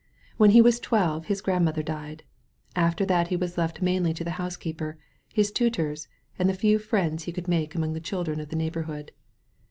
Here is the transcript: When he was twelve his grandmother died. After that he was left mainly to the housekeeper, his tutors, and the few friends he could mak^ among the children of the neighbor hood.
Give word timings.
When 0.37 0.49
he 0.49 0.63
was 0.63 0.79
twelve 0.79 1.27
his 1.27 1.41
grandmother 1.41 1.83
died. 1.83 2.23
After 2.75 3.05
that 3.05 3.27
he 3.27 3.35
was 3.35 3.55
left 3.55 3.83
mainly 3.83 4.15
to 4.15 4.23
the 4.23 4.31
housekeeper, 4.41 4.97
his 5.31 5.51
tutors, 5.51 6.07
and 6.39 6.49
the 6.49 6.55
few 6.55 6.79
friends 6.79 7.25
he 7.25 7.31
could 7.31 7.45
mak^ 7.45 7.75
among 7.75 7.93
the 7.93 7.99
children 7.99 8.39
of 8.39 8.49
the 8.49 8.55
neighbor 8.55 8.81
hood. 8.89 9.11